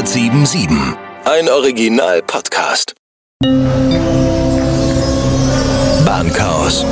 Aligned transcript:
1077. 0.00 0.96
Ein 1.26 1.46
Original-Podcast. 1.50 2.94
Bahnchaos. 6.06 6.86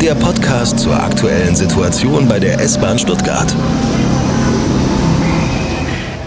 Der 0.00 0.14
Podcast 0.14 0.78
zur 0.78 0.94
aktuellen 0.94 1.56
Situation 1.56 2.28
bei 2.28 2.38
der 2.38 2.60
S-Bahn 2.60 2.96
Stuttgart. 2.96 3.52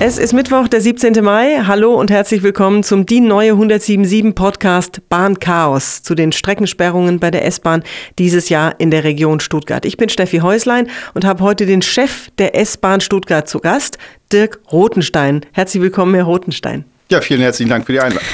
Es 0.03 0.17
ist 0.17 0.33
Mittwoch, 0.33 0.67
der 0.67 0.81
17. 0.81 1.23
Mai. 1.23 1.61
Hallo 1.67 1.93
und 1.93 2.09
herzlich 2.09 2.41
willkommen 2.41 2.81
zum 2.81 3.05
DIN 3.05 3.27
Neue 3.27 3.51
177 3.51 4.33
Podcast 4.33 5.07
Bahnchaos 5.09 6.01
zu 6.01 6.15
den 6.15 6.31
Streckensperrungen 6.31 7.19
bei 7.19 7.29
der 7.29 7.45
S-Bahn 7.45 7.83
dieses 8.17 8.49
Jahr 8.49 8.73
in 8.79 8.89
der 8.89 9.03
Region 9.03 9.39
Stuttgart. 9.39 9.85
Ich 9.85 9.97
bin 9.97 10.09
Steffi 10.09 10.39
Häuslein 10.39 10.89
und 11.13 11.23
habe 11.23 11.43
heute 11.43 11.67
den 11.67 11.83
Chef 11.83 12.31
der 12.39 12.55
S-Bahn 12.55 12.99
Stuttgart 12.99 13.47
zu 13.47 13.59
Gast, 13.59 13.99
Dirk 14.33 14.59
Rotenstein. 14.71 15.45
Herzlich 15.51 15.83
willkommen, 15.83 16.15
Herr 16.15 16.23
Rotenstein. 16.23 16.85
Ja, 17.11 17.21
vielen 17.21 17.41
herzlichen 17.41 17.69
Dank 17.69 17.85
für 17.85 17.91
die 17.91 17.99
Einladung. 17.99 18.27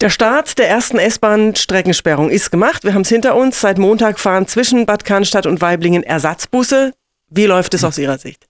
Der 0.00 0.08
Start 0.08 0.58
der 0.58 0.70
ersten 0.70 0.98
S-Bahn-Streckensperrung 0.98 2.30
ist 2.30 2.50
gemacht. 2.50 2.82
Wir 2.82 2.94
haben 2.94 3.02
es 3.02 3.10
hinter 3.10 3.36
uns. 3.36 3.60
Seit 3.60 3.76
Montag 3.76 4.18
fahren 4.18 4.46
zwischen 4.46 4.86
Bad 4.86 5.04
Cannstatt 5.04 5.44
und 5.44 5.60
Weiblingen 5.60 6.02
Ersatzbusse. 6.02 6.94
Wie 7.28 7.44
läuft 7.44 7.74
es 7.74 7.84
aus 7.84 7.98
Ihrer 7.98 8.16
Sicht? 8.16 8.49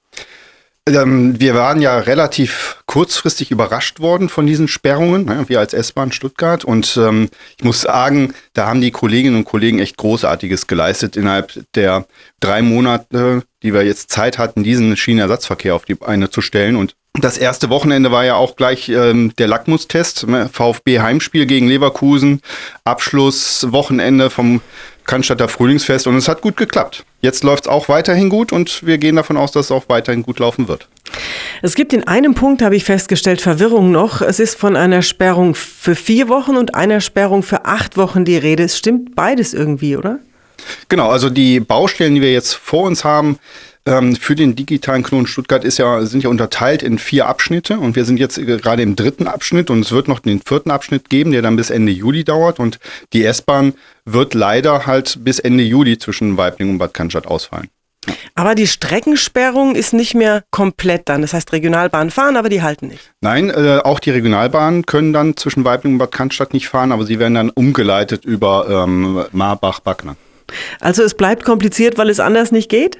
Ähm, 0.94 1.38
wir 1.40 1.54
waren 1.54 1.80
ja 1.80 1.98
relativ 1.98 2.82
kurzfristig 2.86 3.50
überrascht 3.50 4.00
worden 4.00 4.28
von 4.28 4.46
diesen 4.46 4.68
Sperrungen, 4.68 5.24
ne, 5.24 5.44
wir 5.48 5.60
als 5.60 5.74
S-Bahn 5.74 6.12
Stuttgart. 6.12 6.64
Und 6.64 6.96
ähm, 6.96 7.28
ich 7.58 7.64
muss 7.64 7.82
sagen, 7.82 8.34
da 8.52 8.66
haben 8.66 8.80
die 8.80 8.90
Kolleginnen 8.90 9.36
und 9.36 9.44
Kollegen 9.44 9.78
echt 9.78 9.96
Großartiges 9.96 10.66
geleistet 10.66 11.16
innerhalb 11.16 11.52
der 11.74 12.06
drei 12.40 12.62
Monate, 12.62 13.42
die 13.62 13.72
wir 13.72 13.82
jetzt 13.82 14.10
Zeit 14.10 14.38
hatten, 14.38 14.64
diesen 14.64 14.96
Schienenersatzverkehr 14.96 15.74
auf 15.74 15.84
die 15.84 15.94
Beine 15.94 16.30
zu 16.30 16.40
stellen. 16.40 16.76
Und 16.76 16.94
das 17.14 17.38
erste 17.38 17.70
Wochenende 17.70 18.12
war 18.12 18.24
ja 18.24 18.36
auch 18.36 18.56
gleich 18.56 18.88
ähm, 18.88 19.32
der 19.38 19.48
Lackmustest. 19.48 20.26
Ne, 20.26 20.48
VfB 20.52 21.00
Heimspiel 21.00 21.46
gegen 21.46 21.68
Leverkusen, 21.68 22.40
Abschlusswochenende 22.84 24.30
vom 24.30 24.60
Cannstatter 25.04 25.48
Frühlingsfest 25.48 26.06
und 26.06 26.14
es 26.16 26.28
hat 26.28 26.40
gut 26.40 26.56
geklappt. 26.56 27.04
Jetzt 27.20 27.42
läuft 27.42 27.64
es 27.64 27.68
auch 27.68 27.88
weiterhin 27.88 28.28
gut 28.28 28.52
und 28.52 28.86
wir 28.86 28.96
gehen 28.98 29.16
davon 29.16 29.36
aus, 29.36 29.50
dass 29.50 29.66
es 29.66 29.72
auch 29.72 29.84
weiterhin 29.88 30.22
gut 30.22 30.38
laufen 30.38 30.68
wird. 30.68 30.86
Es 31.62 31.74
gibt 31.74 31.92
in 31.92 32.06
einem 32.06 32.34
Punkt, 32.34 32.62
habe 32.62 32.76
ich 32.76 32.84
festgestellt, 32.84 33.40
Verwirrung 33.40 33.90
noch. 33.90 34.22
Es 34.22 34.38
ist 34.38 34.56
von 34.56 34.76
einer 34.76 35.02
Sperrung 35.02 35.56
für 35.56 35.96
vier 35.96 36.28
Wochen 36.28 36.56
und 36.56 36.76
einer 36.76 37.00
Sperrung 37.00 37.42
für 37.42 37.64
acht 37.64 37.96
Wochen 37.96 38.24
die 38.24 38.36
Rede. 38.36 38.62
Es 38.62 38.78
stimmt 38.78 39.16
beides 39.16 39.52
irgendwie, 39.52 39.96
oder? 39.96 40.20
Genau, 40.88 41.10
also 41.10 41.30
die 41.30 41.58
Baustellen, 41.58 42.14
die 42.14 42.20
wir 42.20 42.32
jetzt 42.32 42.54
vor 42.54 42.84
uns 42.84 43.02
haben, 43.02 43.38
ähm, 43.86 44.14
für 44.16 44.34
den 44.34 44.56
digitalen 44.56 45.02
Knoten 45.02 45.26
Stuttgart 45.26 45.64
ist 45.64 45.78
ja, 45.78 46.04
sind 46.04 46.22
ja 46.22 46.30
unterteilt 46.30 46.82
in 46.82 46.98
vier 46.98 47.26
Abschnitte 47.26 47.78
und 47.78 47.96
wir 47.96 48.04
sind 48.04 48.18
jetzt 48.18 48.36
gerade 48.44 48.82
im 48.82 48.96
dritten 48.96 49.26
Abschnitt 49.26 49.70
und 49.70 49.80
es 49.80 49.92
wird 49.92 50.08
noch 50.08 50.20
den 50.20 50.40
vierten 50.40 50.70
Abschnitt 50.70 51.08
geben, 51.08 51.32
der 51.32 51.42
dann 51.42 51.56
bis 51.56 51.70
Ende 51.70 51.92
Juli 51.92 52.24
dauert 52.24 52.58
und 52.58 52.78
die 53.12 53.24
S-Bahn 53.24 53.74
wird 54.04 54.34
leider 54.34 54.86
halt 54.86 55.18
bis 55.24 55.38
Ende 55.38 55.64
Juli 55.64 55.98
zwischen 55.98 56.36
Weibling 56.36 56.70
und 56.70 56.78
Bad 56.78 56.94
Cannstatt 56.94 57.26
ausfallen. 57.26 57.68
Aber 58.34 58.54
die 58.54 58.66
Streckensperrung 58.66 59.74
ist 59.74 59.92
nicht 59.92 60.14
mehr 60.14 60.42
komplett 60.50 61.08
dann. 61.10 61.20
Das 61.20 61.34
heißt, 61.34 61.52
Regionalbahnen 61.52 62.10
fahren, 62.10 62.36
aber 62.36 62.48
die 62.48 62.62
halten 62.62 62.88
nicht. 62.88 63.12
Nein, 63.20 63.50
äh, 63.50 63.80
auch 63.84 64.00
die 64.00 64.10
Regionalbahnen 64.10 64.86
können 64.86 65.12
dann 65.12 65.36
zwischen 65.36 65.64
Weibling 65.64 65.94
und 65.94 65.98
Bad 65.98 66.12
Cannstatt 66.12 66.54
nicht 66.54 66.68
fahren, 66.68 66.92
aber 66.92 67.04
sie 67.04 67.18
werden 67.18 67.34
dann 67.34 67.50
umgeleitet 67.50 68.24
über 68.24 68.84
ähm, 68.84 69.24
Marbach-Backner. 69.32 70.16
Also 70.80 71.02
es 71.02 71.14
bleibt 71.14 71.44
kompliziert, 71.44 71.98
weil 71.98 72.08
es 72.08 72.20
anders 72.20 72.52
nicht 72.52 72.70
geht? 72.70 72.98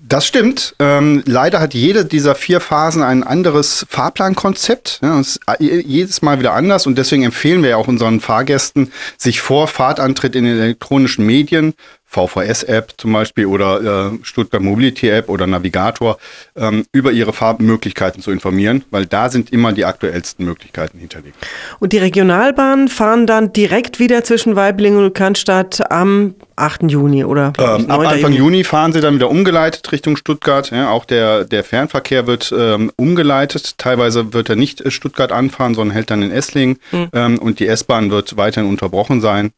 Das 0.00 0.26
stimmt. 0.26 0.74
Ähm, 0.78 1.22
leider 1.26 1.60
hat 1.60 1.74
jede 1.74 2.04
dieser 2.04 2.34
vier 2.34 2.60
Phasen 2.60 3.02
ein 3.02 3.24
anderes 3.24 3.84
Fahrplankonzept. 3.90 5.00
Ja, 5.02 5.20
ist 5.20 5.40
jedes 5.58 6.22
Mal 6.22 6.38
wieder 6.38 6.54
anders 6.54 6.86
und 6.86 6.96
deswegen 6.96 7.24
empfehlen 7.24 7.62
wir 7.62 7.70
ja 7.70 7.76
auch 7.76 7.88
unseren 7.88 8.20
Fahrgästen, 8.20 8.90
sich 9.18 9.40
vor 9.40 9.68
Fahrtantritt 9.68 10.34
in 10.34 10.44
den 10.44 10.58
elektronischen 10.58 11.26
Medien 11.26 11.74
VVS-App 12.10 12.94
zum 12.96 13.12
Beispiel 13.12 13.46
oder 13.46 14.12
äh, 14.12 14.18
Stuttgart 14.22 14.62
Mobility-App 14.62 15.28
oder 15.28 15.46
Navigator 15.46 16.16
ähm, 16.56 16.86
über 16.90 17.12
ihre 17.12 17.34
Fahrmöglichkeiten 17.34 18.22
zu 18.22 18.30
informieren, 18.30 18.84
weil 18.90 19.04
da 19.04 19.28
sind 19.28 19.52
immer 19.52 19.72
die 19.72 19.84
aktuellsten 19.84 20.46
Möglichkeiten 20.46 20.98
hinterlegt. 20.98 21.36
Und 21.80 21.92
die 21.92 21.98
Regionalbahnen 21.98 22.88
fahren 22.88 23.26
dann 23.26 23.52
direkt 23.52 23.98
wieder 23.98 24.24
zwischen 24.24 24.56
Weiblingen 24.56 25.04
und 25.04 25.14
Cannstatt 25.14 25.90
am 25.90 26.34
8. 26.56 26.90
Juni 26.90 27.24
oder? 27.24 27.52
Ähm, 27.58 27.90
ab 27.90 28.00
Anfang 28.00 28.32
Juni. 28.32 28.36
Juni 28.36 28.64
fahren 28.64 28.94
sie 28.94 29.02
dann 29.02 29.14
wieder 29.14 29.28
umgeleitet 29.28 29.92
Richtung 29.92 30.16
Stuttgart. 30.16 30.70
Ja, 30.70 30.90
auch 30.90 31.04
der, 31.04 31.44
der 31.44 31.62
Fernverkehr 31.62 32.26
wird 32.26 32.54
ähm, 32.56 32.90
umgeleitet. 32.96 33.76
Teilweise 33.76 34.32
wird 34.32 34.48
er 34.48 34.56
nicht 34.56 34.80
äh, 34.80 34.90
Stuttgart 34.90 35.30
anfahren, 35.30 35.74
sondern 35.74 35.92
hält 35.92 36.10
dann 36.10 36.22
in 36.22 36.30
Esslingen. 36.30 36.78
Mhm. 36.90 37.38
Und 37.38 37.60
die 37.60 37.66
S-Bahn 37.66 38.10
wird 38.10 38.36
weiterhin 38.36 38.68
unterbrochen 38.68 39.20
sein. 39.20 39.52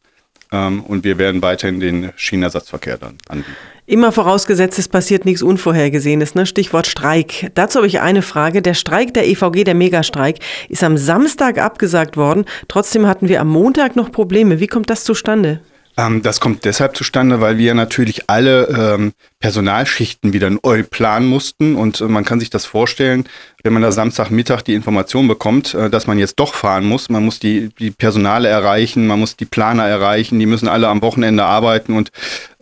Ähm, 0.53 0.83
und 0.83 1.05
wir 1.05 1.19
werden 1.19 1.43
weiterhin 1.43 1.81
den 1.81 2.13
Schienenersatzverkehr 2.17 2.99
dann 2.99 3.19
anbieten. 3.29 3.57
Immer 3.87 4.13
vorausgesetzt, 4.13 4.79
es 4.79 4.89
passiert 4.89 5.25
nichts 5.25 5.43
Unvorhergesehenes, 5.43 6.37
ne? 6.37 6.47
Stichwort 6.47 6.87
Streik. 6.87 7.51
Dazu 7.55 7.79
habe 7.79 7.89
ich 7.89 8.01
eine 8.01 8.23
Frage. 8.23 8.63
Der 8.63 8.75
Streik 8.75 9.15
der 9.15 9.27
EVG, 9.27 9.65
der 9.65 9.75
Megastreik, 9.75 10.39
ist 10.69 10.85
am 10.85 10.97
Samstag 10.97 11.59
abgesagt 11.59 12.17
worden. 12.17 12.45
Trotzdem 12.69 13.09
hatten 13.09 13.29
wir 13.29 13.41
am 13.41 13.49
Montag 13.49 13.97
noch 13.97 14.13
Probleme. 14.13 14.61
Wie 14.61 14.69
kommt 14.69 14.91
das 14.91 15.03
zustande? 15.03 15.61
Ähm, 16.01 16.23
das 16.23 16.41
kommt 16.41 16.65
deshalb 16.65 16.97
zustande, 16.97 17.41
weil 17.41 17.59
wir 17.59 17.75
natürlich 17.75 18.31
alle 18.31 18.69
ähm, 18.69 19.13
Personalschichten 19.39 20.33
wieder 20.33 20.51
neu 20.51 20.83
planen 20.83 21.27
mussten. 21.27 21.77
Und 21.77 22.01
äh, 22.01 22.05
man 22.05 22.25
kann 22.25 22.41
sich 22.41 22.51
das 22.51 22.65
vorstellen, 22.65 23.25
wenn 23.63 23.73
man 23.73 23.83
da 23.83 23.93
Samstagmittag 23.93 24.63
die 24.63 24.75
Information 24.75 25.29
bekommt, 25.29 25.75
äh, 25.75 25.91
dass 25.91 26.07
man 26.07 26.19
jetzt 26.19 26.37
doch 26.37 26.55
fahren 26.55 26.87
muss. 26.87 27.11
Man 27.11 27.25
muss 27.25 27.39
die, 27.39 27.69
die 27.79 27.91
Personale 27.91 28.49
erreichen, 28.49 29.07
man 29.07 29.21
muss 29.21 29.37
die 29.37 29.45
Planer 29.45 29.87
erreichen, 29.87 30.39
die 30.39 30.47
müssen 30.47 30.69
alle 30.69 30.89
am 30.89 31.03
Wochenende 31.03 31.45
arbeiten. 31.45 31.95
Und 31.95 32.13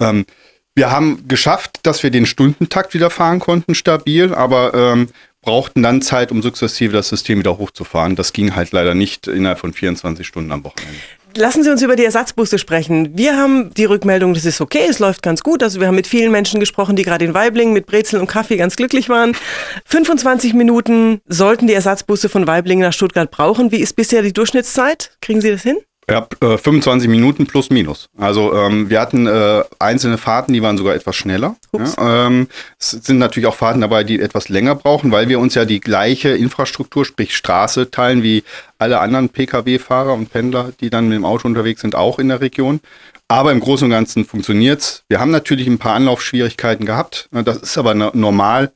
ähm, 0.00 0.26
wir 0.74 0.90
haben 0.90 1.26
geschafft, 1.28 1.80
dass 1.84 2.02
wir 2.02 2.10
den 2.10 2.26
Stundentakt 2.26 2.94
wieder 2.94 3.10
fahren 3.10 3.40
konnten, 3.40 3.74
stabil, 3.74 4.34
aber 4.34 4.74
ähm, 4.74 5.08
brauchten 5.42 5.82
dann 5.82 6.02
Zeit, 6.02 6.32
um 6.32 6.42
sukzessive 6.42 6.92
das 6.92 7.08
System 7.08 7.38
wieder 7.38 7.58
hochzufahren. 7.58 8.16
Das 8.16 8.32
ging 8.32 8.56
halt 8.56 8.72
leider 8.72 8.94
nicht 8.94 9.28
innerhalb 9.28 9.58
von 9.58 9.72
24 9.72 10.26
Stunden 10.26 10.52
am 10.52 10.64
Wochenende. 10.64 10.98
Lassen 11.38 11.62
Sie 11.62 11.70
uns 11.70 11.82
über 11.82 11.94
die 11.94 12.04
Ersatzbusse 12.04 12.58
sprechen. 12.58 13.16
Wir 13.16 13.36
haben 13.36 13.72
die 13.72 13.84
Rückmeldung, 13.84 14.34
das 14.34 14.44
ist 14.44 14.60
okay, 14.60 14.86
es 14.88 14.98
läuft 14.98 15.22
ganz 15.22 15.44
gut. 15.44 15.62
Also 15.62 15.78
wir 15.78 15.86
haben 15.86 15.94
mit 15.94 16.08
vielen 16.08 16.32
Menschen 16.32 16.58
gesprochen, 16.58 16.96
die 16.96 17.04
gerade 17.04 17.24
in 17.24 17.32
Weiblingen 17.32 17.72
mit 17.72 17.86
Brezel 17.86 18.18
und 18.18 18.26
Kaffee 18.26 18.56
ganz 18.56 18.74
glücklich 18.74 19.08
waren. 19.08 19.36
25 19.84 20.52
Minuten 20.54 21.20
sollten 21.28 21.68
die 21.68 21.74
Ersatzbusse 21.74 22.28
von 22.28 22.48
Weiblingen 22.48 22.82
nach 22.84 22.92
Stuttgart 22.92 23.30
brauchen. 23.30 23.70
Wie 23.70 23.78
ist 23.78 23.94
bisher 23.94 24.22
die 24.22 24.32
Durchschnittszeit? 24.32 25.12
Kriegen 25.20 25.40
Sie 25.40 25.52
das 25.52 25.62
hin? 25.62 25.76
Ja, 26.10 26.26
äh, 26.40 26.56
25 26.56 27.08
Minuten 27.08 27.46
plus 27.46 27.68
minus. 27.68 28.08
Also 28.16 28.54
ähm, 28.54 28.88
wir 28.88 29.00
hatten 29.00 29.26
äh, 29.26 29.62
einzelne 29.78 30.16
Fahrten, 30.16 30.54
die 30.54 30.62
waren 30.62 30.78
sogar 30.78 30.94
etwas 30.94 31.16
schneller. 31.16 31.56
Ja, 31.72 32.26
ähm, 32.26 32.48
es 32.78 32.90
sind 32.90 33.18
natürlich 33.18 33.46
auch 33.46 33.54
Fahrten 33.54 33.82
dabei, 33.82 34.04
die 34.04 34.18
etwas 34.18 34.48
länger 34.48 34.74
brauchen, 34.74 35.12
weil 35.12 35.28
wir 35.28 35.38
uns 35.38 35.54
ja 35.54 35.66
die 35.66 35.80
gleiche 35.80 36.30
Infrastruktur, 36.30 37.04
sprich 37.04 37.36
Straße, 37.36 37.90
teilen 37.90 38.22
wie 38.22 38.42
alle 38.78 39.00
anderen 39.00 39.28
Pkw-Fahrer 39.28 40.14
und 40.14 40.32
Pendler, 40.32 40.72
die 40.80 40.88
dann 40.88 41.08
mit 41.08 41.16
dem 41.16 41.26
Auto 41.26 41.46
unterwegs 41.46 41.82
sind, 41.82 41.94
auch 41.94 42.18
in 42.18 42.28
der 42.28 42.40
Region. 42.40 42.80
Aber 43.28 43.52
im 43.52 43.60
Großen 43.60 43.84
und 43.84 43.90
Ganzen 43.90 44.24
funktioniert's. 44.24 45.04
Wir 45.08 45.20
haben 45.20 45.30
natürlich 45.30 45.66
ein 45.66 45.78
paar 45.78 45.94
Anlaufschwierigkeiten 45.94 46.86
gehabt. 46.86 47.28
Das 47.30 47.58
ist 47.58 47.76
aber 47.76 47.94
normal 47.94 48.72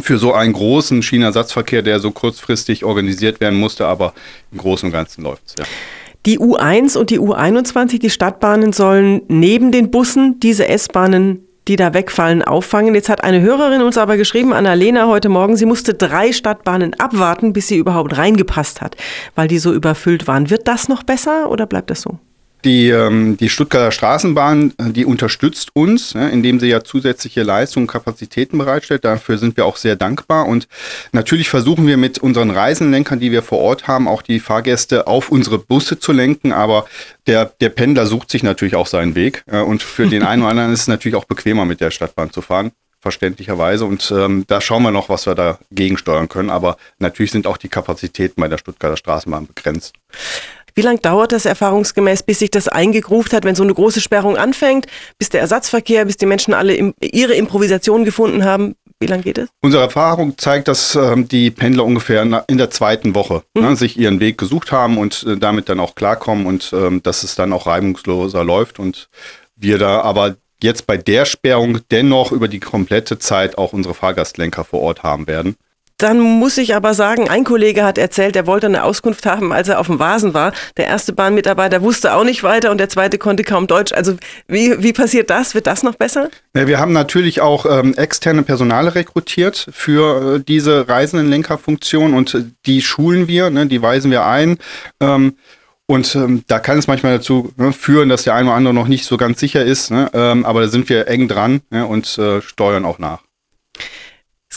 für 0.00 0.16
so 0.16 0.32
einen 0.32 0.54
großen 0.54 1.02
Schienenersatzverkehr, 1.02 1.82
der 1.82 2.00
so 2.00 2.10
kurzfristig 2.10 2.84
organisiert 2.84 3.40
werden 3.40 3.58
musste. 3.58 3.86
Aber 3.86 4.14
im 4.52 4.58
Großen 4.58 4.86
und 4.86 4.92
Ganzen 4.92 5.22
läuft's. 5.22 5.56
Ja. 5.58 5.66
Die 6.26 6.38
U1 6.38 6.98
und 6.98 7.10
die 7.10 7.18
U21, 7.18 7.98
die 7.98 8.10
Stadtbahnen 8.10 8.72
sollen 8.72 9.22
neben 9.28 9.72
den 9.72 9.90
Bussen 9.90 10.38
diese 10.40 10.68
S-Bahnen 10.68 11.46
die 11.68 11.76
da 11.76 11.94
wegfallen, 11.94 12.42
auffangen. 12.42 12.94
Jetzt 12.94 13.08
hat 13.08 13.22
eine 13.22 13.40
Hörerin 13.40 13.82
uns 13.82 13.96
aber 13.96 14.16
geschrieben, 14.16 14.52
Annalena, 14.52 15.06
heute 15.06 15.28
Morgen, 15.28 15.56
sie 15.56 15.66
musste 15.66 15.94
drei 15.94 16.32
Stadtbahnen 16.32 16.94
abwarten, 16.94 17.52
bis 17.52 17.68
sie 17.68 17.76
überhaupt 17.76 18.16
reingepasst 18.16 18.80
hat, 18.80 18.96
weil 19.36 19.46
die 19.46 19.58
so 19.58 19.72
überfüllt 19.72 20.26
waren. 20.26 20.50
Wird 20.50 20.66
das 20.66 20.88
noch 20.88 21.04
besser 21.04 21.48
oder 21.48 21.66
bleibt 21.66 21.90
das 21.90 22.00
so? 22.00 22.18
Die, 22.64 22.88
ähm, 22.90 23.36
die 23.36 23.48
Stuttgarter 23.48 23.90
Straßenbahn, 23.90 24.74
äh, 24.78 24.90
die 24.90 25.04
unterstützt 25.04 25.70
uns, 25.74 26.12
ja, 26.12 26.28
indem 26.28 26.60
sie 26.60 26.68
ja 26.68 26.84
zusätzliche 26.84 27.42
Leistungen 27.42 27.84
und 27.84 27.92
Kapazitäten 27.92 28.58
bereitstellt. 28.58 29.04
Dafür 29.04 29.38
sind 29.38 29.56
wir 29.56 29.64
auch 29.64 29.76
sehr 29.76 29.96
dankbar. 29.96 30.46
Und 30.46 30.68
natürlich 31.12 31.48
versuchen 31.48 31.86
wir 31.86 31.96
mit 31.96 32.18
unseren 32.18 32.50
Reisenlenkern, 32.50 33.20
die 33.20 33.32
wir 33.32 33.42
vor 33.42 33.58
Ort 33.58 33.88
haben, 33.88 34.08
auch 34.08 34.22
die 34.22 34.40
Fahrgäste 34.40 35.06
auf 35.06 35.30
unsere 35.30 35.58
Busse 35.58 35.98
zu 35.98 36.12
lenken. 36.12 36.52
Aber 36.52 36.86
der, 37.26 37.46
der 37.60 37.70
Pendler 37.70 38.06
sucht 38.06 38.30
sich 38.30 38.42
natürlich 38.42 38.76
auch 38.76 38.86
seinen 38.86 39.14
Weg. 39.14 39.44
Äh, 39.46 39.60
und 39.60 39.82
für 39.82 40.06
den 40.06 40.22
einen 40.22 40.42
oder 40.42 40.50
anderen 40.50 40.72
ist 40.72 40.82
es 40.82 40.88
natürlich 40.88 41.16
auch 41.16 41.24
bequemer, 41.24 41.64
mit 41.64 41.80
der 41.80 41.90
Stadtbahn 41.90 42.30
zu 42.30 42.42
fahren 42.42 42.72
verständlicherweise. 43.00 43.84
Und 43.84 44.12
ähm, 44.14 44.44
da 44.46 44.60
schauen 44.60 44.82
wir 44.82 44.90
noch, 44.90 45.08
was 45.08 45.26
wir 45.26 45.34
dagegen 45.34 45.96
steuern 45.96 46.28
können. 46.28 46.50
Aber 46.50 46.76
natürlich 46.98 47.32
sind 47.32 47.46
auch 47.46 47.56
die 47.56 47.68
Kapazitäten 47.68 48.40
bei 48.40 48.48
der 48.48 48.58
Stuttgarter 48.58 48.96
Straßenbahn 48.96 49.46
begrenzt. 49.46 49.94
Wie 50.74 50.82
lange 50.82 50.98
dauert 50.98 51.32
das 51.32 51.44
erfahrungsgemäß, 51.44 52.22
bis 52.22 52.38
sich 52.40 52.50
das 52.50 52.68
eingegruft 52.68 53.32
hat, 53.32 53.44
wenn 53.44 53.54
so 53.54 53.62
eine 53.62 53.74
große 53.74 54.00
Sperrung 54.00 54.36
anfängt, 54.36 54.86
bis 55.18 55.28
der 55.28 55.40
Ersatzverkehr, 55.40 56.04
bis 56.04 56.16
die 56.16 56.26
Menschen 56.26 56.54
alle 56.54 56.74
im, 56.74 56.94
ihre 57.00 57.34
Improvisation 57.34 58.04
gefunden 58.04 58.44
haben? 58.44 58.74
Wie 59.02 59.06
lange 59.06 59.22
geht 59.22 59.38
es? 59.38 59.48
Unsere 59.62 59.82
Erfahrung 59.82 60.36
zeigt, 60.36 60.68
dass 60.68 60.94
ähm, 60.94 61.26
die 61.26 61.50
Pendler 61.50 61.84
ungefähr 61.84 62.44
in 62.46 62.58
der 62.58 62.70
zweiten 62.70 63.14
Woche 63.14 63.42
mhm. 63.54 63.62
ne, 63.62 63.76
sich 63.76 63.98
ihren 63.98 64.20
Weg 64.20 64.36
gesucht 64.36 64.72
haben 64.72 64.98
und 64.98 65.22
äh, 65.22 65.38
damit 65.38 65.70
dann 65.70 65.80
auch 65.80 65.94
klarkommen 65.94 66.46
und 66.46 66.70
ähm, 66.74 67.02
dass 67.02 67.22
es 67.22 67.34
dann 67.34 67.54
auch 67.54 67.66
reibungsloser 67.66 68.44
läuft 68.44 68.78
und 68.78 69.08
wir 69.56 69.78
da 69.78 70.02
aber 70.02 70.36
jetzt 70.62 70.86
bei 70.86 70.98
der 70.98 71.24
Sperrung 71.24 71.78
dennoch 71.90 72.32
über 72.32 72.48
die 72.48 72.60
komplette 72.60 73.18
Zeit 73.18 73.56
auch 73.56 73.72
unsere 73.72 73.94
Fahrgastlenker 73.94 74.64
vor 74.64 74.80
Ort 74.80 75.02
haben 75.02 75.26
werden. 75.26 75.56
Dann 76.00 76.18
muss 76.18 76.56
ich 76.56 76.74
aber 76.74 76.94
sagen, 76.94 77.28
ein 77.28 77.44
Kollege 77.44 77.84
hat 77.84 77.98
erzählt, 77.98 78.34
er 78.34 78.46
wollte 78.46 78.66
eine 78.66 78.84
Auskunft 78.84 79.26
haben, 79.26 79.52
als 79.52 79.68
er 79.68 79.78
auf 79.78 79.86
dem 79.86 79.98
Vasen 79.98 80.32
war. 80.32 80.52
Der 80.78 80.86
erste 80.86 81.12
Bahnmitarbeiter 81.12 81.82
wusste 81.82 82.14
auch 82.14 82.24
nicht 82.24 82.42
weiter 82.42 82.70
und 82.70 82.78
der 82.78 82.88
zweite 82.88 83.18
konnte 83.18 83.44
kaum 83.44 83.66
Deutsch. 83.66 83.92
Also 83.92 84.16
wie, 84.48 84.82
wie 84.82 84.94
passiert 84.94 85.28
das? 85.28 85.54
Wird 85.54 85.66
das 85.66 85.82
noch 85.82 85.96
besser? 85.96 86.30
Ja, 86.56 86.66
wir 86.66 86.78
haben 86.78 86.94
natürlich 86.94 87.42
auch 87.42 87.66
ähm, 87.66 87.92
externe 87.94 88.42
Personale 88.42 88.94
rekrutiert 88.94 89.66
für 89.72 90.36
äh, 90.36 90.40
diese 90.40 90.88
Reisendenlenkerfunktion 90.88 92.14
und 92.14 92.34
äh, 92.34 92.44
die 92.64 92.80
schulen 92.80 93.28
wir, 93.28 93.50
ne, 93.50 93.66
die 93.66 93.82
weisen 93.82 94.10
wir 94.10 94.24
ein. 94.24 94.56
Ähm, 95.00 95.34
und 95.84 96.14
ähm, 96.14 96.44
da 96.46 96.60
kann 96.60 96.78
es 96.78 96.86
manchmal 96.86 97.18
dazu 97.18 97.52
ne, 97.58 97.74
führen, 97.74 98.08
dass 98.08 98.24
der 98.24 98.34
eine 98.36 98.48
oder 98.48 98.56
andere 98.56 98.72
noch 98.72 98.88
nicht 98.88 99.04
so 99.04 99.18
ganz 99.18 99.38
sicher 99.38 99.64
ist. 99.64 99.90
Ne? 99.90 100.08
Ähm, 100.14 100.46
aber 100.46 100.62
da 100.62 100.68
sind 100.68 100.88
wir 100.88 101.08
eng 101.08 101.28
dran 101.28 101.60
ne, 101.68 101.86
und 101.86 102.16
äh, 102.16 102.40
steuern 102.40 102.86
auch 102.86 102.98
nach. 102.98 103.20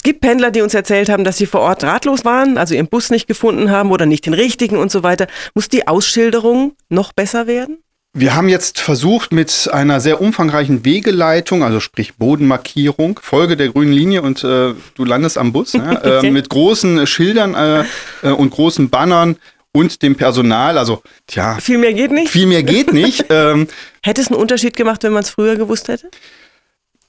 Es 0.04 0.12
gibt 0.12 0.20
Pendler, 0.20 0.52
die 0.52 0.60
uns 0.60 0.74
erzählt 0.74 1.08
haben, 1.08 1.24
dass 1.24 1.38
sie 1.38 1.46
vor 1.46 1.62
Ort 1.62 1.86
ratlos 1.86 2.26
waren, 2.26 2.58
also 2.58 2.76
ihren 2.76 2.90
Bus 2.90 3.10
nicht 3.10 3.26
gefunden 3.26 3.72
haben 3.72 3.90
oder 3.90 4.06
nicht 4.06 4.26
den 4.26 4.34
richtigen 4.34 4.76
und 4.76 4.92
so 4.92 5.02
weiter. 5.02 5.28
Muss 5.54 5.70
die 5.70 5.88
Ausschilderung 5.88 6.74
noch 6.90 7.14
besser 7.14 7.48
werden? 7.48 7.78
Wir 8.12 8.36
haben 8.36 8.50
jetzt 8.50 8.82
versucht 8.82 9.32
mit 9.32 9.70
einer 9.72 10.02
sehr 10.02 10.20
umfangreichen 10.20 10.84
Wegeleitung, 10.84 11.64
also 11.64 11.80
sprich 11.80 12.16
Bodenmarkierung, 12.16 13.18
Folge 13.24 13.56
der 13.56 13.70
grünen 13.70 13.94
Linie 13.94 14.24
und 14.24 14.44
äh, 14.44 14.74
du 14.96 15.06
landest 15.06 15.38
am 15.38 15.54
Bus, 15.54 15.72
ja, 15.72 15.94
äh, 15.94 16.30
mit 16.30 16.50
großen 16.50 17.08
Schildern 17.08 17.56
äh, 17.56 17.86
äh, 18.24 18.32
und 18.32 18.50
großen 18.50 18.90
Bannern 18.90 19.38
und 19.72 20.02
dem 20.02 20.18
Personal. 20.18 20.78
Also, 20.78 21.02
tja. 21.28 21.60
Viel 21.62 21.78
mehr 21.78 21.94
geht 21.94 22.12
nicht? 22.12 22.30
Viel 22.30 22.48
mehr 22.48 22.64
geht 22.64 22.92
nicht. 22.92 23.28
ähm, 23.30 23.70
hätte 24.02 24.20
es 24.20 24.28
einen 24.28 24.36
Unterschied 24.42 24.76
gemacht, 24.76 25.02
wenn 25.04 25.14
man 25.14 25.24
es 25.24 25.30
früher 25.30 25.56
gewusst 25.56 25.88
hätte? 25.88 26.10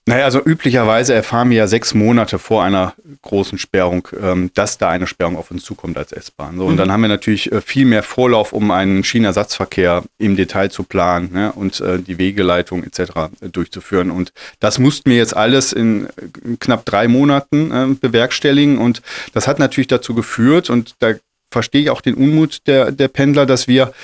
Naja, 0.07 0.27
also 0.27 0.43
üblicherweise 0.45 1.15
erfahren 1.15 1.49
wir 1.49 1.57
ja 1.57 1.67
sechs 1.67 1.95
Monate 1.95 2.39
vor 2.39 2.63
einer 2.63 2.93
großen 3.23 3.57
Sperrung, 3.57 4.07
ähm, 4.21 4.51
dass 4.53 4.77
da 4.77 4.91
eine 4.91 5.07
Sperrung 5.07 5.37
auf 5.37 5.51
uns 5.51 5.65
zukommt 5.65 5.97
als 5.97 6.13
S-Bahn. 6.13 6.59
So, 6.59 6.67
und 6.67 6.75
mhm. 6.75 6.77
dann 6.77 6.93
haben 6.93 7.01
wir 7.01 7.09
natürlich 7.09 7.51
äh, 7.51 7.63
viel 7.63 7.87
mehr 7.87 8.03
Vorlauf, 8.03 8.53
um 8.53 8.71
einen 8.71 9.03
Schienenersatzverkehr 9.03 10.05
im 10.19 10.37
Detail 10.37 10.71
zu 10.71 10.83
planen 10.83 11.33
ne, 11.33 11.53
und 11.53 11.81
äh, 11.81 11.99
die 12.01 12.19
Wegeleitung 12.19 12.85
etc. 12.85 13.01
Äh, 13.41 13.49
durchzuführen. 13.49 14.11
Und 14.11 14.35
das 14.61 14.79
mussten 14.79 15.09
wir 15.09 15.17
jetzt 15.17 15.35
alles 15.35 15.73
in, 15.73 16.09
in 16.45 16.55
äh, 16.55 16.57
knapp 16.61 16.85
drei 16.85 17.09
Monaten 17.09 17.71
äh, 17.71 17.95
bewerkstelligen. 17.99 18.77
Und 18.77 19.01
das 19.33 19.49
hat 19.49 19.59
natürlich 19.59 19.89
dazu 19.89 20.15
geführt, 20.15 20.69
und 20.69 20.97
da 20.99 21.15
verstehe 21.51 21.83
ich 21.83 21.91
auch 21.91 22.03
den 22.03 22.15
Unmut 22.15 22.67
der, 22.67 22.93
der 22.93 23.09
Pendler, 23.09 23.47
dass 23.47 23.69
wir 23.69 23.95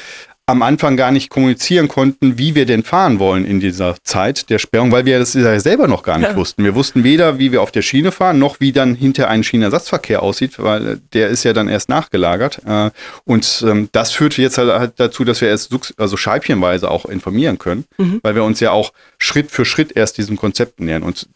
am 0.50 0.62
Anfang 0.62 0.97
gar 0.97 1.11
nicht 1.11 1.31
kommunizieren 1.31 1.88
konnten, 1.88 2.38
wie 2.38 2.55
wir 2.55 2.67
denn 2.67 2.82
fahren 2.82 3.19
wollen 3.19 3.44
in 3.44 3.61
dieser 3.61 3.97
Zeit 4.02 4.50
der 4.50 4.58
Sperrung, 4.58 4.93
weil 4.93 5.05
wir 5.05 5.19
das 5.19 5.35
ja 5.35 5.58
selber 5.61 5.88
noch 5.88 6.02
gar 6.02 6.19
nicht 6.19 6.31
ja. 6.31 6.37
wussten. 6.37 6.64
Wir 6.64 6.75
wussten 6.75 7.05
weder, 7.05 7.38
wie 7.38 7.52
wir 7.52 7.62
auf 7.62 7.70
der 7.70 7.82
Schiene 7.82 8.12
fahren, 8.12 8.38
noch 8.38 8.61
wie 8.61 8.73
dann 8.73 8.94
hinter 8.94 9.29
ein 9.29 9.44
Schienenersatzverkehr 9.44 10.23
aussieht, 10.23 10.58
weil 10.58 11.00
der 11.12 11.29
ist 11.29 11.44
ja 11.44 11.52
dann 11.52 11.69
erst 11.69 11.88
nachgelagert. 11.88 12.61
Äh, 12.67 12.91
und 13.25 13.64
ähm, 13.67 13.88
das 13.93 14.12
führte 14.12 14.43
jetzt 14.43 14.58
halt, 14.58 14.70
halt 14.70 14.93
dazu, 14.97 15.25
dass 15.25 15.41
wir 15.41 15.49
erst 15.49 15.73
also 15.97 16.17
scheibchenweise 16.17 16.91
auch 16.91 17.06
informieren 17.06 17.58
können, 17.58 17.85
mhm. 17.99 18.20
weil 18.23 18.35
wir 18.35 18.44
uns 18.44 18.61
ja 18.61 18.73
auch 18.73 18.93
Schritt 19.19 19.50
für 19.50 19.64
Schritt 19.64 19.96
erst 19.96 20.19
diesem 20.19 20.37
Konzept 20.37 20.81
nähern. 20.81 21.03
Und 21.03 21.29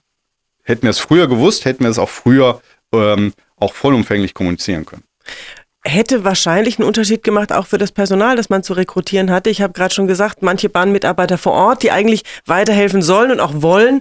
hätten 0.63 0.83
wir 0.83 0.91
es 0.91 0.99
früher 0.99 1.29
gewusst, 1.29 1.65
hätten 1.65 1.85
wir 1.85 1.91
es 1.91 1.99
auch 1.99 2.11
früher 2.11 2.61
ähm, 2.93 3.33
auch 3.57 3.75
vollumfänglich 3.75 4.35
kommunizieren 4.35 4.85
können 4.85 5.05
hätte 5.87 6.25
wahrscheinlich 6.25 6.79
einen 6.79 6.89
Unterschied 6.89 7.23
gemacht, 7.23 7.53
auch 7.53 7.67
für 7.67 7.79
das 7.79 7.93
Personal, 7.93 8.37
das 8.37 8.49
man 8.49 8.63
zu 8.63 8.73
rekrutieren 8.73 9.31
hatte. 9.31 9.51
Ich 9.51 9.63
habe 9.63 9.75
gerade 9.75 9.95
schon 9.95 10.07
gesagt, 10.07 10.43
manche 10.43 10.69
Bahnmitarbeiter 10.69 11.39
vor 11.39 11.53
Ort, 11.53 11.83
die 11.83 11.91
eigentlich 11.91 12.25
weiterhelfen 12.47 13.03
sollen 13.03 13.31
und 13.31 13.41
auch 13.41 13.53
wollen, 13.57 14.01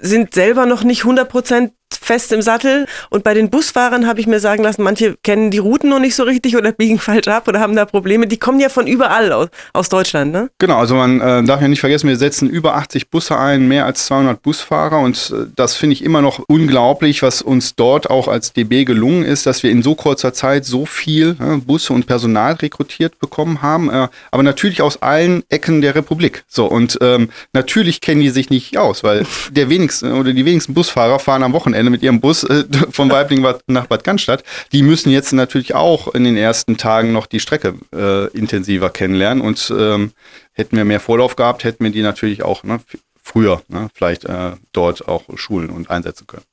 sind 0.00 0.34
selber 0.34 0.66
noch 0.66 0.84
nicht 0.84 1.00
100 1.00 1.28
Prozent 1.28 1.72
fest 1.96 2.32
im 2.32 2.42
Sattel. 2.42 2.86
Und 3.10 3.24
bei 3.24 3.34
den 3.34 3.50
Busfahrern 3.50 4.06
habe 4.06 4.20
ich 4.20 4.26
mir 4.26 4.40
sagen 4.40 4.62
lassen, 4.62 4.82
manche 4.82 5.16
kennen 5.22 5.50
die 5.50 5.58
Routen 5.58 5.90
noch 5.90 6.00
nicht 6.00 6.14
so 6.14 6.24
richtig 6.24 6.56
oder 6.56 6.72
biegen 6.84 6.98
falsch 6.98 7.28
ab 7.28 7.48
oder 7.48 7.60
haben 7.60 7.76
da 7.76 7.84
Probleme. 7.84 8.26
Die 8.26 8.38
kommen 8.38 8.60
ja 8.60 8.68
von 8.68 8.86
überall 8.86 9.32
aus, 9.32 9.48
aus 9.72 9.88
Deutschland, 9.88 10.32
ne? 10.32 10.50
Genau, 10.58 10.78
also 10.78 10.94
man 10.94 11.20
äh, 11.20 11.42
darf 11.44 11.60
ja 11.60 11.68
nicht 11.68 11.80
vergessen, 11.80 12.08
wir 12.08 12.16
setzen 12.16 12.48
über 12.48 12.76
80 12.76 13.10
Busse 13.10 13.38
ein, 13.38 13.68
mehr 13.68 13.86
als 13.86 14.06
200 14.06 14.42
Busfahrer 14.42 15.00
und 15.00 15.32
äh, 15.34 15.46
das 15.54 15.76
finde 15.76 15.94
ich 15.94 16.04
immer 16.04 16.22
noch 16.22 16.40
unglaublich, 16.46 17.22
was 17.22 17.42
uns 17.42 17.74
dort 17.74 18.10
auch 18.10 18.28
als 18.28 18.52
DB 18.52 18.84
gelungen 18.84 19.24
ist, 19.24 19.46
dass 19.46 19.62
wir 19.62 19.70
in 19.70 19.82
so 19.82 19.94
kurzer 19.94 20.32
Zeit 20.32 20.64
so 20.64 20.86
viel 20.86 21.36
äh, 21.40 21.56
Busse 21.56 21.92
und 21.92 22.06
Personal 22.06 22.54
rekrutiert 22.54 23.18
bekommen 23.18 23.62
haben, 23.62 23.90
äh, 23.90 24.08
aber 24.30 24.42
natürlich 24.42 24.82
aus 24.82 25.02
allen 25.02 25.42
Ecken 25.48 25.80
der 25.80 25.94
Republik. 25.94 26.44
So 26.48 26.66
und 26.66 26.98
ähm, 27.00 27.30
natürlich 27.52 28.00
kennen 28.00 28.20
die 28.20 28.30
sich 28.30 28.50
nicht 28.50 28.76
aus, 28.76 29.04
weil 29.04 29.26
der 29.50 29.68
wenigsten 29.68 30.12
oder 30.12 30.32
die 30.32 30.44
wenigsten 30.44 30.74
Busfahrer 30.74 31.18
fahren 31.18 31.42
am 31.42 31.52
Wochenende 31.52 31.83
mit 31.90 32.02
ihrem 32.02 32.20
Bus 32.20 32.44
äh, 32.44 32.64
von 32.90 33.10
Weibling 33.10 33.44
nach 33.66 33.86
Bad 33.86 34.04
Cannstatt, 34.04 34.44
die 34.72 34.82
müssen 34.82 35.10
jetzt 35.10 35.32
natürlich 35.32 35.74
auch 35.74 36.14
in 36.14 36.24
den 36.24 36.36
ersten 36.36 36.76
Tagen 36.76 37.12
noch 37.12 37.26
die 37.26 37.40
Strecke 37.40 37.74
äh, 37.94 38.28
intensiver 38.36 38.90
kennenlernen. 38.90 39.42
Und 39.42 39.72
ähm, 39.76 40.12
hätten 40.52 40.76
wir 40.76 40.84
mehr 40.84 41.00
Vorlauf 41.00 41.36
gehabt, 41.36 41.64
hätten 41.64 41.84
wir 41.84 41.90
die 41.90 42.02
natürlich 42.02 42.42
auch 42.42 42.62
ne, 42.62 42.80
früher 43.22 43.62
ne, 43.68 43.88
vielleicht 43.94 44.24
äh, 44.24 44.52
dort 44.72 45.08
auch 45.08 45.24
schulen 45.36 45.70
und 45.70 45.90
einsetzen 45.90 46.26
können. 46.26 46.44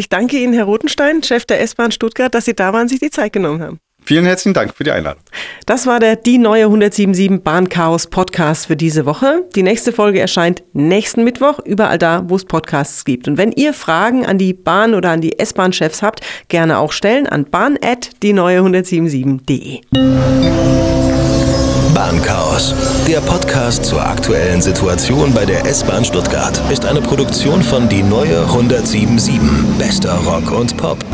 Ich 0.00 0.08
danke 0.08 0.38
Ihnen, 0.38 0.52
Herr 0.52 0.64
Rotenstein, 0.64 1.22
Chef 1.22 1.44
der 1.44 1.60
S-Bahn 1.60 1.90
Stuttgart, 1.90 2.32
dass 2.32 2.44
Sie 2.44 2.54
da 2.54 2.72
waren, 2.72 2.88
sich 2.88 3.00
die 3.00 3.10
Zeit 3.10 3.32
genommen 3.32 3.60
haben. 3.60 3.80
Vielen 4.08 4.24
herzlichen 4.24 4.54
Dank 4.54 4.74
für 4.74 4.84
die 4.84 4.90
Einladung. 4.90 5.22
Das 5.66 5.86
war 5.86 6.00
der 6.00 6.16
Die 6.16 6.38
Neue 6.38 6.64
177 6.64 7.44
Bahnchaos 7.44 8.06
Podcast 8.06 8.64
für 8.64 8.74
diese 8.74 9.04
Woche. 9.04 9.44
Die 9.54 9.62
nächste 9.62 9.92
Folge 9.92 10.18
erscheint 10.18 10.62
nächsten 10.72 11.24
Mittwoch, 11.24 11.58
überall 11.62 11.98
da, 11.98 12.24
wo 12.26 12.36
es 12.36 12.46
Podcasts 12.46 13.04
gibt. 13.04 13.28
Und 13.28 13.36
wenn 13.36 13.52
ihr 13.52 13.74
Fragen 13.74 14.24
an 14.24 14.38
die 14.38 14.54
Bahn 14.54 14.94
oder 14.94 15.10
an 15.10 15.20
die 15.20 15.38
S-Bahn-Chefs 15.38 16.00
habt, 16.00 16.22
gerne 16.48 16.78
auch 16.78 16.92
stellen 16.92 17.26
an 17.26 17.44
bahn.die-neue177.de. 17.44 19.80
Bahnchaos, 21.94 22.74
der 23.06 23.20
Podcast 23.20 23.84
zur 23.84 24.00
aktuellen 24.00 24.62
Situation 24.62 25.34
bei 25.34 25.44
der 25.44 25.66
S-Bahn 25.66 26.06
Stuttgart, 26.06 26.58
ist 26.72 26.86
eine 26.86 27.02
Produktion 27.02 27.62
von 27.62 27.90
Die 27.90 28.02
Neue 28.02 28.40
177. 28.40 29.38
Bester 29.78 30.14
Rock 30.24 30.50
und 30.50 30.78
Pop. 30.78 31.04